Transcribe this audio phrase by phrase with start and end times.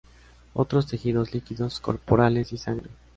[0.55, 2.89] Otros tejidos, líquidos corporales y sangre.